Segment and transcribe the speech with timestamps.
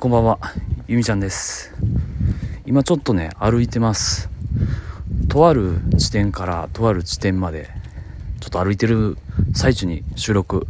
[0.00, 0.38] こんばんは、
[0.88, 1.74] ゆみちゃんです。
[2.64, 4.30] 今ちょっとね、歩いてます。
[5.28, 7.68] とある地点からとある地点まで、
[8.40, 9.18] ちょっと歩いてる
[9.54, 10.66] 最中に収録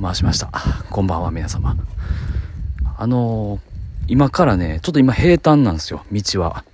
[0.00, 0.50] 回しました。
[0.88, 1.76] こんばんは、皆様。
[2.96, 3.60] あのー
[4.08, 6.64] 今からね、ちょっと今平坦なんですよ、道は。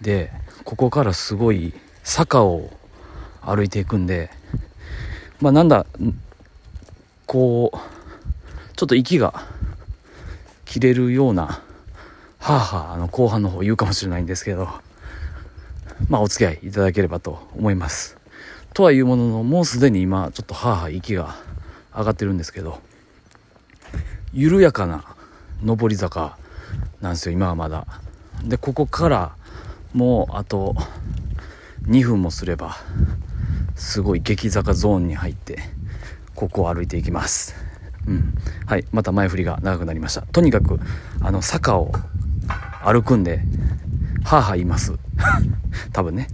[0.00, 0.32] で、
[0.64, 1.74] ここからすごい
[2.04, 2.70] 坂を
[3.42, 4.30] 歩いていくんで、
[5.42, 5.84] まあなんだ、
[7.26, 7.78] こう、
[8.76, 9.44] ちょっと息が
[10.66, 11.62] 切れるような、
[12.38, 14.68] はあはあ、の後半の方言うかもしれないんですけど、
[16.08, 18.18] まあお付き合いいただければと思います。
[18.74, 21.36] とはいうものの、もうすでに今、ちょっとはあはあ息が
[21.96, 22.80] 上がってるんですけど、
[24.34, 25.04] 緩やかな
[25.64, 26.36] 上り坂
[27.00, 27.86] なんですよ、今はまだ。
[28.44, 29.36] で、ここから
[29.94, 30.74] もうあと
[31.86, 32.76] 2分もすれば、
[33.76, 35.60] すごい激坂ゾーンに入って、
[36.34, 37.65] ここを歩いていきます。
[38.06, 38.34] うん。
[38.66, 38.84] はい。
[38.92, 40.22] また前振りが長くなりました。
[40.22, 40.78] とにかく、
[41.20, 41.92] あの、坂を
[42.84, 43.40] 歩くんで、
[44.24, 44.92] はあはあ言います。
[45.92, 46.28] 多分ね。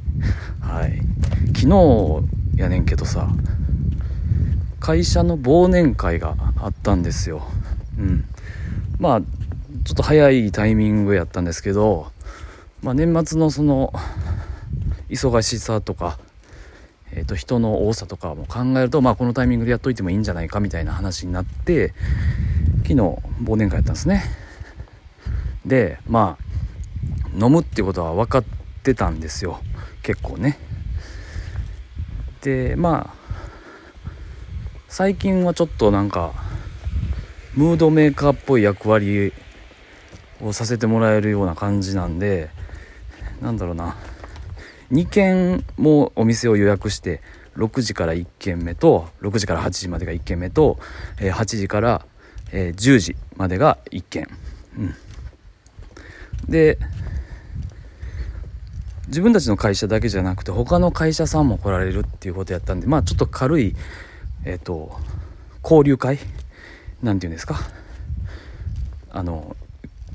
[0.61, 1.03] はい。
[1.55, 2.23] 昨日
[2.57, 3.29] やねんけどさ、
[4.81, 7.43] 会社の忘年会があったんですよ。
[7.99, 8.25] うん。
[8.99, 9.21] まあ、
[9.85, 12.13] ちょっと早いタイミングやったんですけど、
[12.83, 13.93] まあ年末のその、
[15.09, 16.19] 忙しさとか、
[17.15, 21.93] えー、と人の多さとかも考えると、まあ、このタイミングでやっといてもいいんじゃないかみたいな話になって
[22.83, 24.25] 昨日忘年会やったんですね。
[25.67, 28.45] でまあ飲むってことは分かっ
[28.83, 29.61] てたんですよ。
[30.03, 30.59] 結構ね。
[32.41, 33.23] でまあ
[34.89, 36.33] 最近はちょっとなんか
[37.55, 39.33] ムードメーカーっぽい役割
[40.41, 42.51] をさせてもらえるような感じなんで
[43.41, 43.97] なんだろうな。
[44.93, 47.23] 2軒もお店を予約して
[47.57, 50.79] 6時から1軒目と6時から8時までが1軒目と、
[51.21, 52.07] えー8時から、
[52.53, 54.29] えー10時までが1軒、
[54.79, 54.95] うん、
[56.49, 56.79] で
[59.09, 63.75] 自分たちの会社だけじゃなくて他の会社さんも来られるっていうことやったんでまあちょっと軽い
[64.45, 64.99] えっ、と
[65.63, 66.19] 交流会？
[67.03, 67.59] なんていうんですか？
[69.11, 69.57] あの、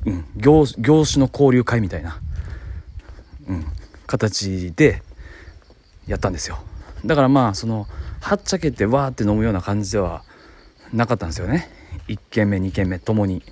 [0.06, 2.20] うん、業業種の交流会みたいな、
[3.48, 3.66] うん、
[4.08, 5.04] 形で
[6.08, 6.58] やったんですよ。
[7.06, 7.86] だからまあその
[8.22, 10.24] はっちゃけてわーって飲むような感じでは
[10.92, 11.70] なかったんですよね。
[12.08, 13.44] 1軒目2軒目ともに。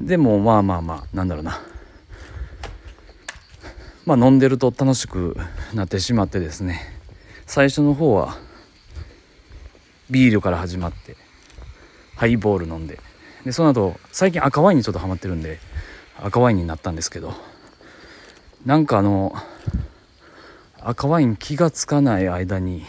[0.00, 1.60] でもまあまあまあなんだろうな。
[4.06, 5.36] まあ飲んでると楽しく
[5.74, 6.80] なってしまってですね。
[7.46, 8.36] 最初の方は
[10.10, 11.16] ビールから始まって
[12.16, 12.98] ハイボール飲んで。
[13.44, 15.58] でその後最近赤ワインにちょっとハマってるんで
[16.20, 17.34] 赤ワインになったんですけど。
[18.68, 19.32] なんかあの
[20.82, 22.84] 赤ワイン気がつかない間に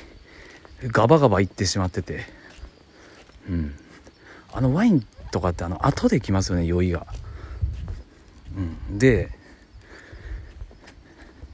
[0.84, 2.26] ガバガバいってしまってて。
[3.50, 3.74] うん。
[4.52, 7.08] あのワインとかってあの後で来ますよね酔いが。
[8.58, 8.60] う
[8.94, 9.00] ん。
[9.00, 9.32] で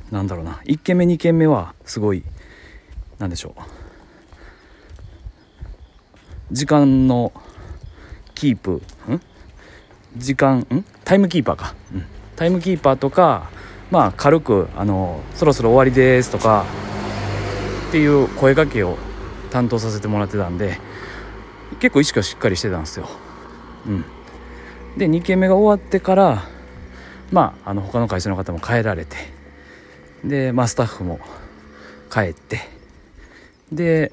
[0.09, 0.53] なんだろうな。
[0.66, 2.24] 1軒目2軒目はすごい
[3.19, 3.62] なんでしょう。
[6.52, 7.31] 時間の
[8.34, 9.22] キープん？
[10.18, 10.84] 時間ん？
[11.03, 13.53] タイムキーパーか、うん、タイムキーパーとか
[13.95, 16.66] まあ軽くあの「そろそろ終わりです」とか
[17.88, 18.97] っていう声かけを
[19.51, 20.81] 担当させてもらってたんで
[21.79, 23.07] 結構意識はしっかりしてたんですよ。
[23.88, 24.05] うん、
[24.97, 26.44] で2軒目が終わってから
[27.31, 29.16] まああの他の会社の方も帰られて
[30.25, 31.22] で、まあ、スタッフも
[32.11, 32.67] 帰って
[33.72, 34.11] で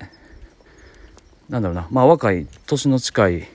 [1.48, 3.48] なんだろうなまあ若い年の近い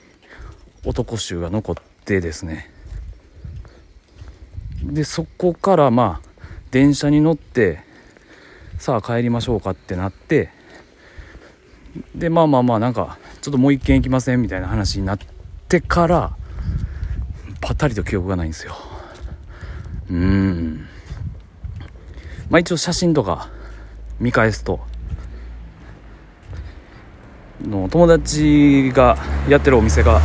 [0.84, 1.74] 男衆が残っ
[2.04, 2.70] てですね
[4.82, 6.28] でそこからまあ
[6.70, 7.80] 電車に乗って
[8.78, 10.50] さあ帰りましょうかってなって
[12.14, 15.18] でまあまあまあなんかちょっともう一軒行きませんみたいな話になっ
[15.68, 16.36] てから
[17.60, 18.76] パタリと記憶がないんですよ。
[20.10, 20.86] うん。
[22.50, 23.50] まあ一応写真とか
[24.20, 24.80] 見返すと
[27.62, 29.16] の友達が
[29.48, 30.20] やってるお店が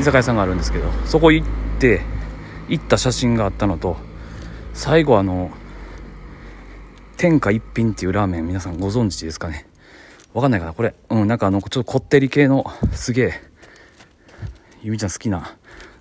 [0.00, 1.46] 居酒屋さんがあるんですけどそこ行っ
[1.78, 2.02] て
[2.72, 3.98] 行った写真があったのと
[4.72, 5.50] 最後あの
[7.18, 9.66] 天下一品っていうラーメン皆さんご存知ですかね？
[10.32, 13.32] わかんないかなこれうんなんかあのちょっとこってり系のすげえ
[14.80, 15.54] ゆみちゃん好きな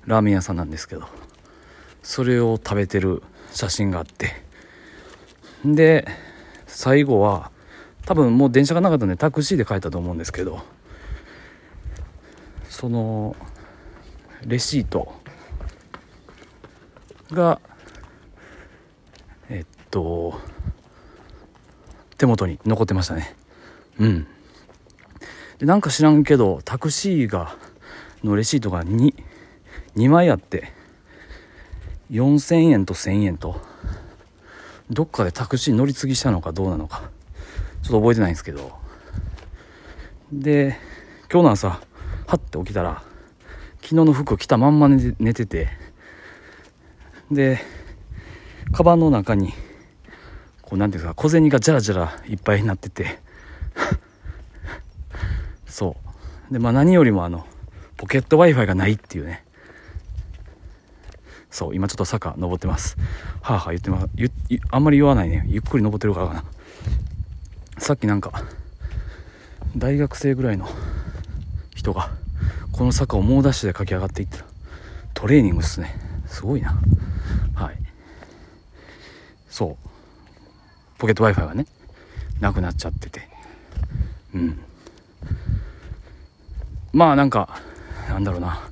[0.06, 1.10] ラーメン屋さんなんですけど
[2.02, 3.22] それを食べてる
[3.52, 4.32] 写真があって。
[5.66, 6.08] で
[6.68, 7.52] 最後は
[8.06, 10.62] 多分もう電車がなかったんでタクシーで帰ったと思うんですけど
[12.70, 13.36] その
[14.46, 15.21] レシート
[17.36, 17.60] が
[19.50, 20.40] えっと
[22.18, 23.36] 手元に残ってましたね。
[24.00, 24.28] うん。
[25.60, 27.56] でなんか知らんけどタクシーが
[28.24, 29.14] のレシートが 2,
[29.96, 30.72] 2枚あって
[32.12, 33.62] 4000円と1000円と
[34.90, 37.10] どっかでタクシー乗り継ぎしたのかどうなのか
[37.82, 38.82] ちょっと覚えてないんですけど。
[40.32, 40.78] で
[41.32, 41.82] 今日の朝は
[42.38, 43.04] って起きたら
[43.82, 45.68] 昨日の服着たまんま寝てて
[47.32, 47.60] で
[48.74, 49.54] カバンの中に
[50.62, 53.20] こう何ていうか小銭がジャラジャラいっぱいになってて。
[55.68, 55.96] そ
[56.50, 56.54] う。
[56.54, 57.46] でまあ何よりもあの
[57.98, 59.46] ポケット w i f i がないっていうね。
[61.50, 62.98] そう今ちょっと坂登ってます。
[63.42, 64.08] はあはあ言ってます。
[64.70, 65.46] あんまり言わないね。
[65.48, 66.44] ゆっくり登ってるからかな。
[67.78, 68.44] さっきなんか
[69.76, 70.68] 大学生ぐらいの
[71.76, 72.12] 人が
[72.72, 74.46] この坂を猛ダッシュで駆け上がっていった。
[75.14, 75.96] トレーニングっすね。
[76.28, 76.80] すごいな。
[79.52, 79.78] そう。
[80.98, 81.68] ポケット w i f i がね
[82.40, 83.28] なくなっちゃってて。
[84.34, 84.60] うん。
[86.94, 87.62] まあなんか
[88.10, 88.68] なんだろうな。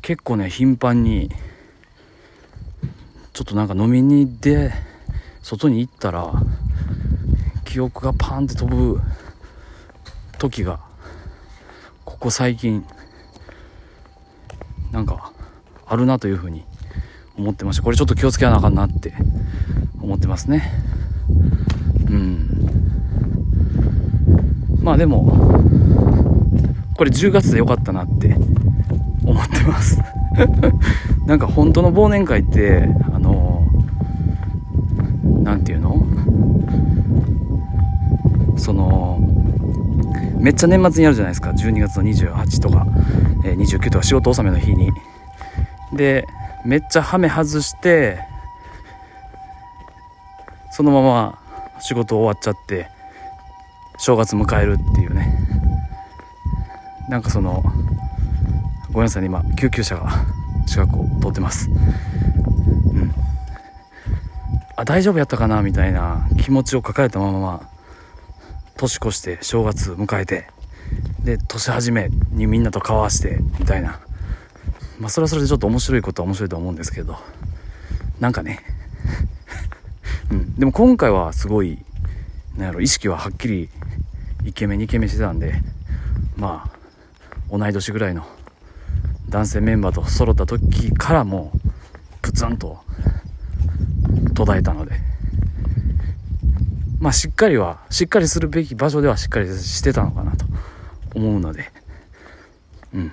[0.00, 1.28] 結構ね頻繁に
[3.34, 4.72] ちょっとなんか飲みにで
[5.42, 6.32] 外に行ったら
[7.64, 9.00] 記憶がパンって飛ぶ
[10.38, 10.80] 時が
[12.04, 12.86] ここ最近
[14.92, 15.32] なんか
[15.86, 16.64] あるなというふうに
[17.36, 19.12] 思ってましたこれちょっと気をつけなあかんなって
[20.08, 20.72] 思ってますね。
[22.08, 22.48] うん。
[24.82, 25.60] まあでも
[26.96, 28.34] これ10月でよかったなって
[29.22, 30.00] 思ってます。
[31.26, 33.68] なんか本当の忘年会ってあの
[35.42, 36.06] 何て言うの？
[38.56, 39.18] その
[40.38, 41.50] めっちゃ年末にやるじゃないですか。
[41.50, 42.86] 12月の28とか、
[43.44, 44.90] えー、29とか仕事納めの日に。
[45.92, 46.26] で
[46.64, 48.27] めっちゃハメ外して
[50.78, 51.42] そのまま
[51.80, 52.88] 仕事終わっちゃって
[53.98, 55.36] 正月迎えるっていうね。
[57.08, 57.64] なんかその
[58.92, 60.08] ごめんなさい、ね、今救急車が
[60.68, 61.68] 近くを通ってます。
[61.68, 63.12] うん。
[64.76, 67.68] あ大丈夫やったかなみたいな気持ちを抱えたまま
[68.76, 70.48] 年越して正月迎えて
[71.24, 73.98] で年始めにみんなと交わしてみたいな。
[75.00, 77.18] まあそれはそれでちょっと面白いことは面白いと思うんですけど。
[78.20, 78.77] なんかね
[80.30, 80.54] うん。
[80.54, 81.78] でも今回はすごい
[82.56, 83.68] なんやろ意識ははっきり
[84.44, 85.54] イケメン2ケメンしてたんで
[86.36, 86.70] ま
[87.50, 88.26] あ同い年ぐらいの
[89.28, 91.58] 男性メンバーと揃った時からもう
[92.22, 92.78] プツンと
[94.34, 95.08] 途絶えたので。
[97.00, 100.44] まあしっかりはしっかりするべき場所ではしっかりしてたのかなと
[101.14, 101.70] 思うので。
[102.92, 103.12] うん。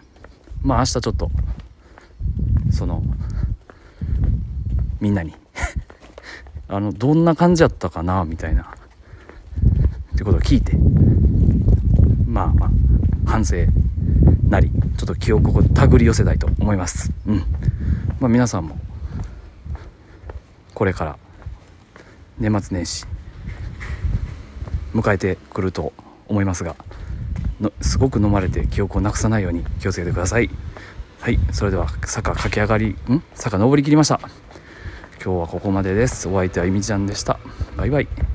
[0.64, 1.30] まあ明日ちょっと
[2.72, 3.04] その
[5.00, 5.36] みんなに
[6.68, 8.64] あのどんな感じやったかなみたいな。
[8.64, 10.76] ってことを聞いて。
[12.28, 12.70] まあまあ
[13.26, 13.56] 反省
[14.50, 17.12] なりちょっと記憶を手繰り寄せたいと思います。
[17.28, 17.38] うん。
[18.20, 18.78] まあ皆さんも
[20.74, 21.18] これから
[22.40, 23.06] 年末年始
[24.94, 25.94] 迎えてくると
[26.28, 26.76] 思いますが
[27.62, 30.50] のすごく飲まれて記憶をなくさないように気をつけてください。
[31.22, 31.40] はい。
[31.52, 33.24] それでは坂駆け上がりん？
[33.34, 34.20] 坂登りきりました。
[35.26, 36.28] 今日はここまでです。
[36.28, 37.40] お相手はゆみちゃんでした。
[37.76, 38.35] バイバイ。